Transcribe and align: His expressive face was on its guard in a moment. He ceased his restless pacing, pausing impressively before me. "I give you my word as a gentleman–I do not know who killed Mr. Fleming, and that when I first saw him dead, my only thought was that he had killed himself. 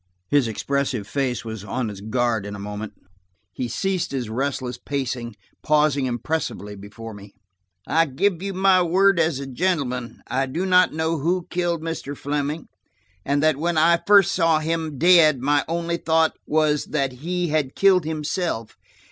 His 0.29 0.47
expressive 0.47 1.07
face 1.07 1.45
was 1.45 1.63
on 1.63 1.91
its 1.91 2.01
guard 2.01 2.47
in 2.47 2.55
a 2.55 2.59
moment. 2.59 2.93
He 3.53 3.67
ceased 3.67 4.11
his 4.11 4.31
restless 4.31 4.79
pacing, 4.79 5.35
pausing 5.61 6.07
impressively 6.07 6.75
before 6.75 7.13
me. 7.13 7.35
"I 7.85 8.07
give 8.07 8.41
you 8.41 8.51
my 8.55 8.81
word 8.81 9.19
as 9.19 9.37
a 9.39 9.45
gentleman–I 9.45 10.47
do 10.47 10.65
not 10.65 10.91
know 10.91 11.19
who 11.19 11.45
killed 11.51 11.83
Mr. 11.83 12.17
Fleming, 12.17 12.67
and 13.23 13.43
that 13.43 13.57
when 13.57 13.77
I 13.77 14.01
first 14.07 14.31
saw 14.31 14.57
him 14.57 14.97
dead, 14.97 15.39
my 15.39 15.63
only 15.67 15.97
thought 15.97 16.35
was 16.47 16.85
that 16.85 17.11
he 17.21 17.49
had 17.49 17.75
killed 17.75 18.03
himself. 18.03 18.79